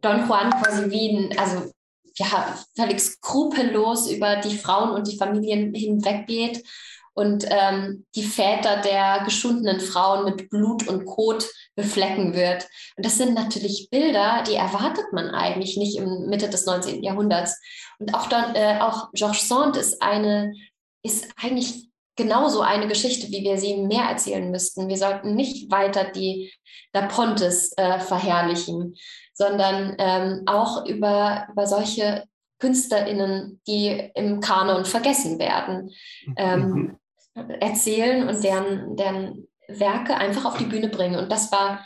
[0.00, 1.70] Don Juan quasi wie ein, also
[2.16, 6.64] ja, völlig skrupellos über die Frauen und die Familien hinweggeht
[7.12, 12.66] und ähm, die Väter der geschundenen Frauen mit Blut und Kot beflecken wird.
[12.96, 17.02] Und das sind natürlich Bilder, die erwartet man eigentlich nicht im Mitte des 19.
[17.02, 17.60] Jahrhunderts.
[17.98, 20.54] Und auch, dann, äh, auch Georges Sand ist eine,
[21.02, 24.88] ist eigentlich genauso eine Geschichte, wie wir sie mehr erzählen müssten.
[24.88, 26.52] Wir sollten nicht weiter die
[26.92, 28.94] Da Pontes äh, verherrlichen,
[29.34, 32.24] sondern ähm, auch über, über solche
[32.58, 35.90] KünstlerInnen, die im Kanon vergessen werden,
[36.36, 36.98] ähm,
[37.34, 37.50] mhm.
[37.60, 41.18] erzählen und deren, deren Werke einfach auf die Bühne bringen.
[41.18, 41.84] Und das war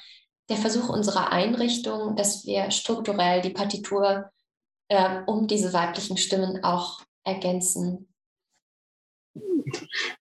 [0.48, 4.31] der Versuch unserer Einrichtung, dass wir strukturell die Partitur
[4.88, 8.09] äh, um diese weiblichen Stimmen auch ergänzen.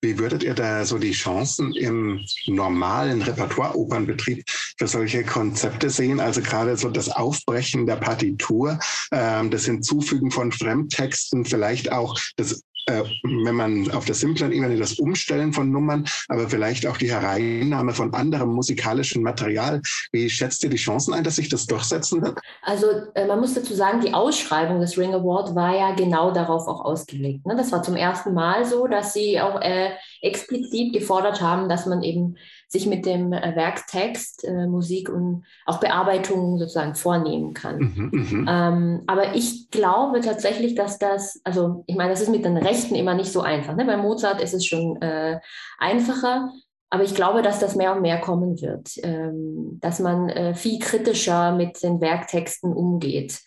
[0.02, 4.44] Wie würdet ihr da so die Chancen im normalen Repertoire-Opernbetrieb
[4.78, 6.20] für solche Konzepte sehen?
[6.20, 8.80] Also gerade so das Aufbrechen der Partitur,
[9.12, 14.78] ähm, das Hinzufügen von Fremdtexten, vielleicht auch das äh, wenn man auf der simplen Ebene
[14.78, 19.82] das Umstellen von Nummern, aber vielleicht auch die Hereinnahme von anderem musikalischen Material.
[20.12, 22.40] Wie schätzt ihr die Chancen ein, dass sich das durchsetzen wird?
[22.62, 26.68] Also äh, man muss dazu sagen, die Ausschreibung des Ring Award war ja genau darauf
[26.68, 27.46] auch ausgelegt.
[27.46, 27.56] Ne?
[27.56, 32.04] Das war zum ersten Mal so, dass sie auch äh, explizit gefordert haben, dass man
[32.04, 37.78] eben sich mit dem äh, Werktext, äh, Musik und auch Bearbeitung sozusagen vornehmen kann.
[37.78, 42.46] Mhm, mhm, ähm, aber ich glaube tatsächlich, dass das, also ich meine, das ist mit
[42.46, 43.76] den Rechten immer nicht so einfach.
[43.76, 43.86] Ne?
[43.86, 45.40] Bei Mozart ist es schon äh,
[45.78, 46.52] einfacher.
[46.92, 50.80] Aber ich glaube, dass das mehr und mehr kommen wird, ähm, dass man äh, viel
[50.80, 53.42] kritischer mit den Werktexten umgeht.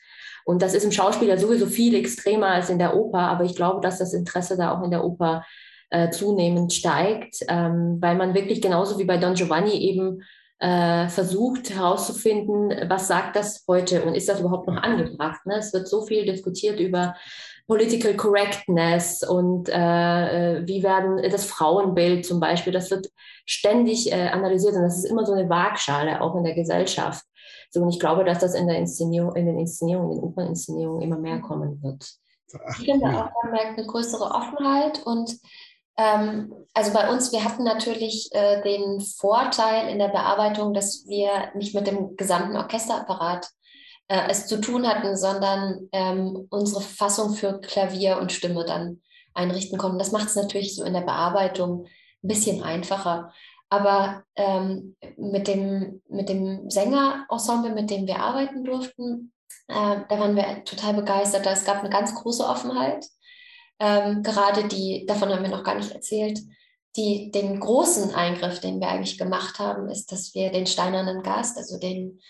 [0.44, 3.54] Und das ist im Schauspiel ja sowieso viel extremer als in der Oper, aber ich
[3.54, 5.44] glaube, dass das Interesse da auch in der Oper
[5.90, 10.22] äh, zunehmend steigt, ähm, weil man wirklich genauso wie bei Don Giovanni eben
[10.60, 15.46] äh, versucht herauszufinden, was sagt das heute und ist das überhaupt noch angebracht.
[15.46, 15.56] Ne?
[15.58, 17.14] Es wird so viel diskutiert über
[17.68, 23.08] Political Correctness und äh, äh wie werden das Frauenbild zum Beispiel, das wird
[23.46, 27.24] ständig äh, analysiert und das ist immer so eine Waagschale auch in der Gesellschaft.
[27.70, 31.02] So, und ich glaube, dass das in der Inszenierung, in den Inszenierungen, in den Operninszenierungen
[31.02, 32.04] immer mehr kommen wird.
[32.70, 35.38] Ich finde auch, man merkt eine größere Offenheit und
[35.98, 41.74] also bei uns, wir hatten natürlich äh, den Vorteil in der Bearbeitung, dass wir nicht
[41.74, 43.48] mit dem gesamten Orchesterapparat
[44.06, 49.02] äh, es zu tun hatten, sondern ähm, unsere Fassung für Klavier und Stimme dann
[49.34, 49.98] einrichten konnten.
[49.98, 51.86] Das macht es natürlich so in der Bearbeitung
[52.22, 53.32] ein bisschen einfacher.
[53.68, 59.32] Aber ähm, mit, dem, mit dem Sängerensemble, mit dem wir arbeiten durften,
[59.66, 61.44] äh, da waren wir total begeistert.
[61.46, 63.04] Es gab eine ganz große Offenheit
[63.80, 66.40] ähm, gerade die, davon haben wir noch gar nicht erzählt,
[66.96, 71.56] die, den großen Eingriff, den wir eigentlich gemacht haben, ist, dass wir den steinernen Gast,
[71.56, 72.20] also den,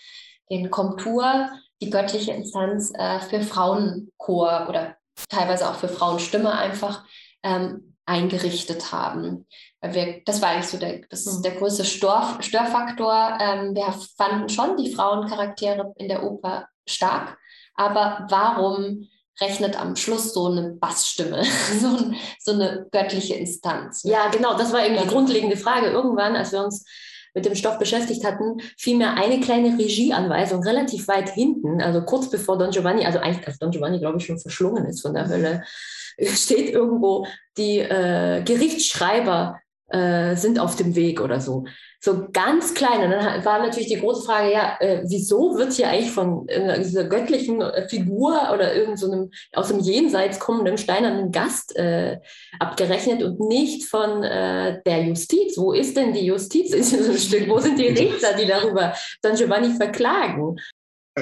[0.49, 1.49] den Komtur,
[1.81, 4.97] die göttliche Instanz äh, für Frauenchor oder
[5.29, 7.03] teilweise auch für Frauenstimme einfach
[7.43, 9.47] ähm, eingerichtet haben.
[9.81, 13.37] Weil wir, das war eigentlich so der, das ist der größte Stör, Störfaktor.
[13.39, 17.37] Ähm, wir fanden schon die Frauencharaktere in der Oper stark,
[17.75, 19.07] aber warum
[19.41, 21.43] rechnet am Schluss so eine Bassstimme,
[21.81, 24.03] so, so, eine göttliche Instanz.
[24.03, 25.87] Ja, genau, das war eben die grundlegende Frage.
[25.87, 26.85] Irgendwann, als wir uns
[27.33, 32.29] mit dem Stoff beschäftigt hatten, fiel mir eine kleine Regieanweisung relativ weit hinten, also kurz
[32.29, 35.27] bevor Don Giovanni, also eigentlich als Don Giovanni, glaube ich, schon verschlungen ist von der
[35.27, 35.63] Hölle,
[36.19, 41.65] steht irgendwo, die äh, Gerichtsschreiber äh, sind auf dem Weg oder so.
[42.01, 43.03] So ganz klein.
[43.03, 46.81] Und dann war natürlich die große Frage, ja, äh, wieso wird hier eigentlich von äh,
[46.81, 52.19] dieser göttlichen äh, Figur oder irgendeinem so aus dem Jenseits kommenden steinernen Gast äh,
[52.57, 55.57] abgerechnet und nicht von äh, der Justiz?
[55.57, 57.49] Wo ist denn die Justiz in diesem Stück?
[57.49, 60.55] Wo sind die Richter, die darüber Don Giovanni verklagen?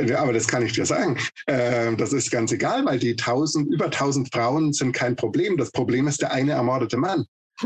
[0.05, 1.17] Ja, aber das kann ich dir sagen.
[1.47, 5.57] das ist ganz egal, weil die tausend, über tausend Frauen sind kein Problem.
[5.57, 7.25] Das Problem ist der eine ermordete Mann.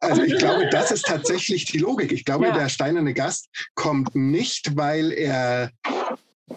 [0.00, 2.12] Also ich glaube, das ist tatsächlich die Logik.
[2.12, 2.56] Ich glaube, ja.
[2.56, 5.70] der steinerne Gast kommt nicht, weil er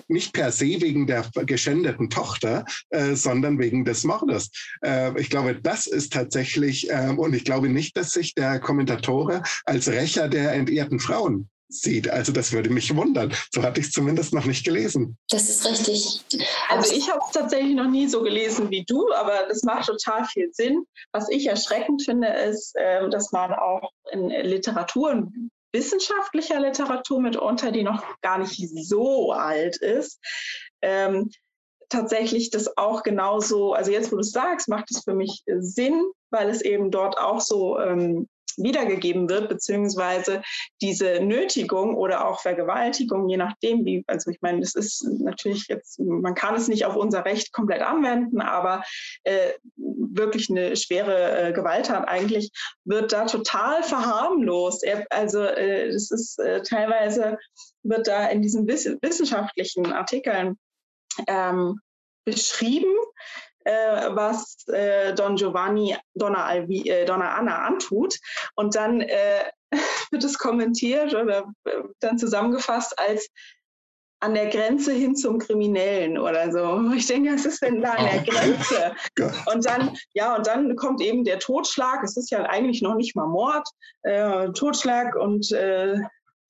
[0.07, 4.49] nicht per se wegen der geschändeten Tochter, äh, sondern wegen des Mordes.
[4.83, 9.43] Äh, ich glaube, das ist tatsächlich, äh, und ich glaube nicht, dass sich der Kommentatore
[9.65, 12.09] als Rächer der entehrten Frauen sieht.
[12.09, 13.33] Also das würde mich wundern.
[13.53, 15.17] So hatte ich es zumindest noch nicht gelesen.
[15.29, 16.23] Das ist richtig.
[16.69, 20.25] Also ich habe es tatsächlich noch nie so gelesen wie du, aber das macht total
[20.25, 20.85] viel Sinn.
[21.11, 27.71] Was ich erschreckend finde, ist, ähm, dass man auch in Literatur, in wissenschaftlicher Literatur mitunter,
[27.71, 30.19] die noch gar nicht so alt ist,
[30.81, 31.29] ähm,
[31.91, 36.03] tatsächlich das auch genauso, also jetzt wo du es sagst, macht es für mich Sinn,
[36.29, 38.27] weil es eben dort auch so ähm,
[38.57, 40.41] wiedergegeben wird, beziehungsweise
[40.81, 45.99] diese Nötigung oder auch Vergewaltigung, je nachdem, wie, also ich meine, das ist natürlich jetzt,
[45.99, 48.83] man kann es nicht auf unser Recht komplett anwenden, aber
[49.23, 52.51] äh, wirklich eine schwere äh, Gewalttat eigentlich
[52.85, 54.83] wird da total verharmlost.
[54.83, 57.37] Er, also äh, es ist äh, teilweise
[57.83, 60.57] wird da in diesen wissenschaftlichen Artikeln
[61.27, 61.79] ähm,
[62.25, 62.93] beschrieben,
[63.63, 68.15] äh, was äh, Don Giovanni Donna, Alvi, äh, Donna Anna antut.
[68.55, 69.43] Und dann äh,
[70.11, 73.29] wird es kommentiert oder äh, dann zusammengefasst als
[74.21, 76.91] an der Grenze hin zum Kriminellen oder so.
[76.95, 78.31] Ich denke, was ist denn da an der oh.
[78.31, 78.95] Grenze?
[79.51, 82.03] Und dann, ja, und dann kommt eben der Totschlag.
[82.03, 83.67] Es ist ja eigentlich noch nicht mal Mord,
[84.03, 85.95] äh, Totschlag und äh,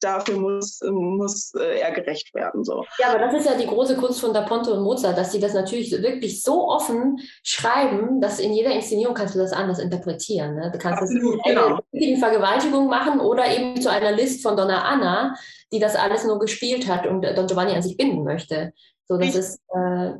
[0.03, 2.63] dafür muss, muss äh, er gerecht werden.
[2.63, 2.83] So.
[2.99, 5.39] Ja, aber das ist ja die große Kunst von Da Ponte und Mozart, dass sie
[5.39, 10.55] das natürlich wirklich so offen schreiben, dass in jeder Inszenierung kannst du das anders interpretieren.
[10.55, 10.71] Ne?
[10.71, 11.79] Du kannst Absolut, es genau.
[11.93, 15.35] eine Vergewaltigung machen oder eben zu einer List von Donna Anna,
[15.71, 18.73] die das alles nur gespielt hat und Don Giovanni an sich binden möchte.
[19.05, 20.13] So, das ich, ist, äh,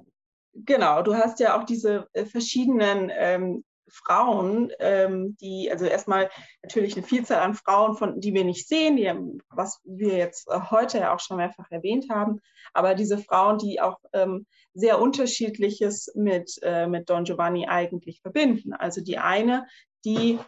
[0.54, 6.30] Genau, du hast ja auch diese äh, verschiedenen ähm, Frauen, ähm, die, also erstmal
[6.64, 9.12] natürlich eine Vielzahl an Frauen, von, die wir nicht sehen, die,
[9.50, 12.40] was wir jetzt äh, heute ja auch schon mehrfach erwähnt haben,
[12.74, 18.74] aber diese Frauen, die auch ähm, sehr unterschiedliches mit, äh, mit Don Giovanni eigentlich verbinden.
[18.74, 19.68] Also die eine,
[20.06, 20.40] die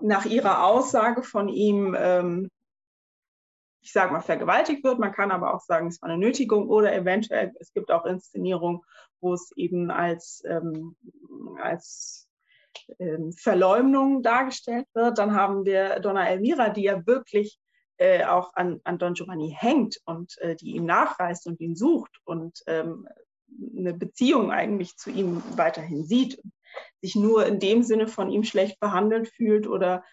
[0.00, 2.50] nach ihrer Aussage von ihm, ähm,
[3.80, 4.98] ich sage mal, vergewaltigt wird.
[4.98, 8.82] Man kann aber auch sagen, es war eine Nötigung oder eventuell, es gibt auch Inszenierungen,
[9.20, 10.96] wo es eben als, ähm,
[11.62, 12.28] als
[13.36, 15.18] Verleumdung dargestellt wird.
[15.18, 17.58] Dann haben wir Donna Elvira, die ja wirklich
[17.98, 22.18] äh, auch an, an Don Giovanni hängt und äh, die ihm nachreist und ihn sucht
[22.24, 23.08] und ähm,
[23.76, 26.40] eine Beziehung eigentlich zu ihm weiterhin sieht,
[27.02, 30.04] sich nur in dem Sinne von ihm schlecht behandelt fühlt oder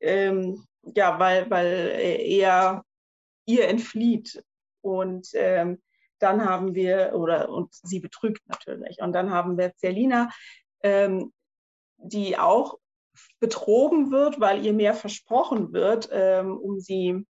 [0.00, 2.84] ähm, ja, weil, weil er
[3.46, 4.42] ihr entflieht.
[4.82, 5.80] Und ähm,
[6.18, 9.00] dann haben wir, oder und sie betrügt natürlich.
[9.00, 10.30] Und dann haben wir Celina,
[10.82, 11.32] ähm,
[11.98, 12.78] die auch
[13.40, 17.26] betrogen wird, weil ihr mehr versprochen wird, ähm, um sie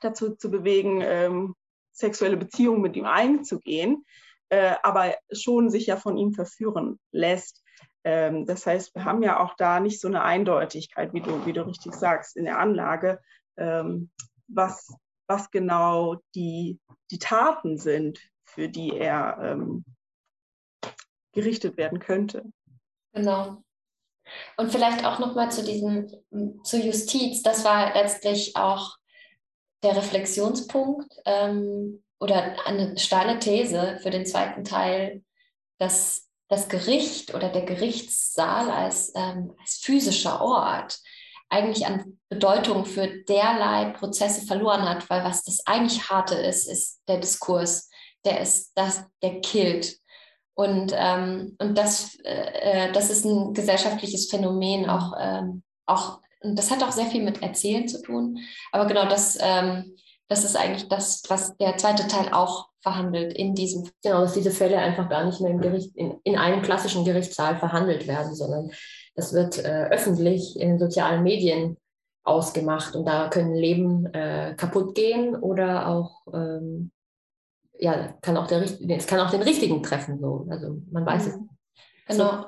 [0.00, 1.54] dazu zu bewegen, ähm,
[1.92, 4.04] sexuelle Beziehungen mit ihm einzugehen,
[4.48, 7.62] äh, aber schon sich ja von ihm verführen lässt.
[8.04, 11.52] Ähm, das heißt, wir haben ja auch da nicht so eine Eindeutigkeit, wie du, wie
[11.52, 13.20] du richtig sagst, in der Anlage,
[13.56, 14.10] ähm,
[14.48, 14.94] was,
[15.26, 16.78] was genau die,
[17.10, 19.84] die Taten sind, für die er ähm,
[21.32, 22.44] gerichtet werden könnte.
[23.12, 23.63] Genau.
[24.56, 26.10] Und vielleicht auch nochmal zu diesem,
[26.64, 27.42] zur Justiz.
[27.42, 28.96] Das war letztlich auch
[29.82, 35.22] der Reflexionspunkt ähm, oder eine steile These für den zweiten Teil,
[35.78, 41.00] dass das Gericht oder der Gerichtssaal als, ähm, als physischer Ort
[41.48, 47.00] eigentlich an Bedeutung für derlei Prozesse verloren hat, weil was das eigentlich harte ist, ist
[47.06, 47.90] der Diskurs,
[48.24, 49.98] der ist das, der killt.
[50.54, 56.56] Und, ähm, und das, äh, äh, das ist ein gesellschaftliches Phänomen, auch, ähm, auch, und
[56.56, 58.38] das hat auch sehr viel mit Erzählen zu tun.
[58.70, 59.96] Aber genau das, ähm,
[60.28, 63.90] das ist eigentlich das, was der zweite Teil auch verhandelt in diesem.
[64.02, 67.56] Genau, dass diese Fälle einfach gar nicht mehr im Gericht, in, in einem klassischen Gerichtssaal
[67.56, 68.70] verhandelt werden, sondern
[69.16, 71.76] das wird äh, öffentlich in sozialen Medien
[72.24, 76.90] ausgemacht und da können Leben äh, kaputt gehen oder auch ähm,
[77.78, 80.20] ja, kann auch der, es kann auch den richtigen treffen.
[80.20, 80.46] So.
[80.50, 81.38] Also man weiß es.
[82.06, 82.46] Genau.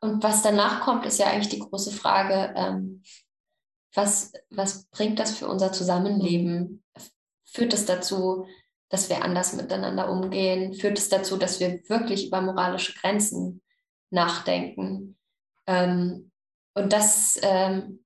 [0.00, 3.02] Und was danach kommt, ist ja eigentlich die große Frage, ähm,
[3.94, 6.84] was, was bringt das für unser Zusammenleben?
[7.44, 8.46] Führt es dazu,
[8.88, 10.74] dass wir anders miteinander umgehen?
[10.74, 13.62] Führt es dazu, dass wir wirklich über moralische Grenzen
[14.10, 15.16] nachdenken?
[15.66, 16.30] Ähm,
[16.74, 18.04] und das, ähm,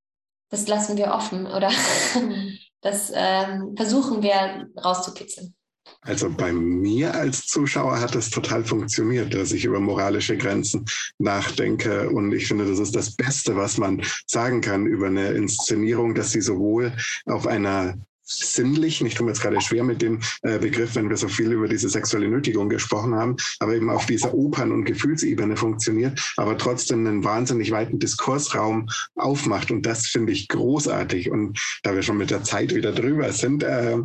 [0.49, 1.71] das lassen wir offen oder
[2.15, 2.57] mhm.
[2.81, 5.55] das ähm, versuchen wir rauszukitzeln.
[6.03, 10.87] Also bei mir als Zuschauer hat es total funktioniert, dass ich über moralische Grenzen
[11.19, 12.09] nachdenke.
[12.09, 16.33] Und ich finde, das ist das Beste, was man sagen kann über eine Inszenierung, dass
[16.33, 16.93] sie sowohl
[17.27, 17.99] auf einer
[18.31, 21.53] sinnlichen, ich tue mir jetzt gerade schwer mit dem äh, Begriff, wenn wir so viel
[21.53, 26.57] über diese sexuelle Nötigung gesprochen haben, aber eben auf dieser Opern- und Gefühlsebene funktioniert, aber
[26.57, 29.71] trotzdem einen wahnsinnig weiten Diskursraum aufmacht.
[29.71, 31.31] Und das finde ich großartig.
[31.31, 33.99] Und da wir schon mit der Zeit wieder drüber sind, äh,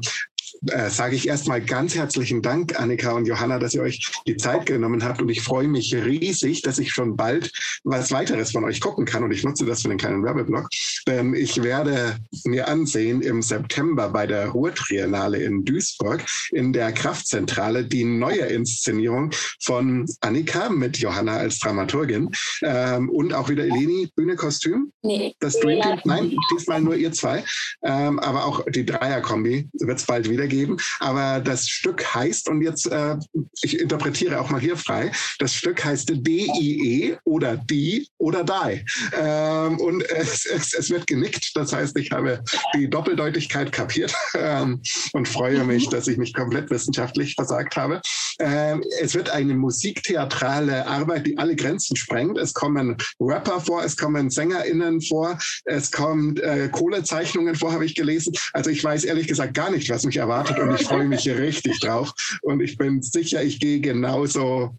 [0.68, 4.66] äh, sage ich erstmal ganz herzlichen Dank, Annika und Johanna, dass ihr euch die Zeit
[4.66, 5.22] genommen habt.
[5.22, 7.52] Und ich freue mich riesig, dass ich schon bald
[7.84, 9.24] was weiteres von euch gucken kann.
[9.24, 10.68] Und ich nutze das für den kleinen Werbeblock.
[11.08, 17.86] Denn ich werde mir ansehen im September bei der Ruhrtriennale in Duisburg in der Kraftzentrale
[17.86, 19.32] die neue Inszenierung
[19.62, 22.32] von Annika mit Johanna als Dramaturgin
[22.62, 24.92] ähm, und auch wieder Eleni, Bühne, Kostüm.
[25.04, 25.36] Nee.
[25.40, 27.44] Das Dream Team, nein, diesmal nur ihr zwei.
[27.84, 30.78] Ähm, aber auch die Dreierkombi wird es bald wieder geben.
[31.00, 33.16] Aber das Stück heißt, und jetzt, äh,
[33.62, 38.86] ich interpretiere auch mal hier frei, das Stück heißt D-I-E oder Die oder Die.
[39.14, 41.52] Ähm, und es, es, es, wird genickt.
[41.56, 42.44] Das heißt, ich habe
[42.76, 44.82] die Doppeldeutigkeit kapiert ähm,
[45.14, 48.02] und freue mich, dass ich mich komplett wissenschaftlich versagt habe.
[48.40, 52.38] Ähm, es wird eine musiktheatrale Arbeit, die alle Grenzen sprengt.
[52.38, 57.96] Es kommen Rapper vor, es kommen SängerInnen vor, es kommen äh, Kohlezeichnungen vor, habe ich
[57.96, 58.34] gelesen.
[58.54, 61.38] Also ich weiß ehrlich gesagt gar nicht, was mich erwartet und ich freue mich hier
[61.38, 62.12] richtig drauf.
[62.42, 64.76] Und ich bin sicher, ich gehe genauso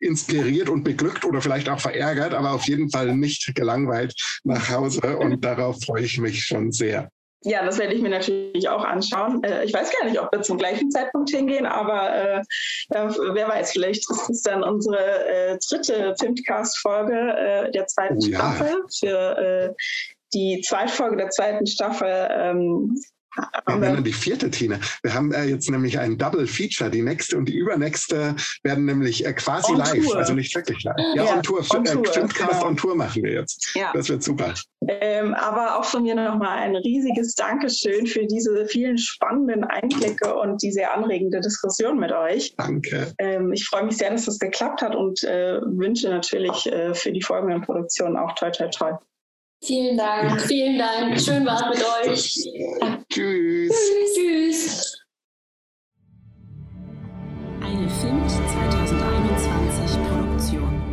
[0.00, 4.14] inspiriert und beglückt oder vielleicht auch verärgert, aber auf jeden Fall nicht gelangweilt
[4.44, 5.16] nach Hause.
[5.16, 7.08] Und darauf freue ich mich schon sehr.
[7.44, 9.42] Ja, das werde ich mir natürlich auch anschauen.
[9.42, 12.42] Äh, ich weiß gar nicht, ob wir zum gleichen Zeitpunkt hingehen, aber äh,
[12.90, 18.38] wer weiß, vielleicht ist es dann unsere äh, dritte Filmcast-Folge äh, der zweiten oh, ja.
[18.38, 19.74] Staffel für äh,
[20.34, 22.96] die Zweitfolge der zweiten Staffel ähm,
[23.66, 24.80] wir nennen die vierte Tine.
[25.02, 26.90] Wir haben äh, jetzt nämlich ein Double Feature.
[26.90, 30.16] Die nächste und die übernächste werden nämlich äh, quasi on live, Tour.
[30.16, 30.94] also nicht wirklich live.
[31.14, 31.64] Ja, ja on Tour.
[31.74, 32.02] On äh, Tour.
[32.02, 32.66] genau.
[32.66, 33.72] on Tour machen wir jetzt.
[33.74, 33.92] Ja.
[33.94, 34.54] Das wird super.
[34.88, 40.62] Ähm, aber auch von mir nochmal ein riesiges Dankeschön für diese vielen spannenden Einblicke und
[40.62, 42.54] die sehr anregende Diskussion mit euch.
[42.56, 43.12] Danke.
[43.18, 47.12] Ähm, ich freue mich sehr, dass das geklappt hat und äh, wünsche natürlich äh, für
[47.12, 48.92] die folgenden Produktionen auch toi toi toi.
[49.64, 50.40] Vielen Dank.
[50.42, 51.20] Vielen Dank.
[51.20, 52.22] Schön war es mit euch.
[53.08, 53.08] Tschüss.
[53.08, 54.14] Tschüss.
[54.14, 54.98] Tschüss.
[57.60, 60.91] Eine Film 2021 Produktion.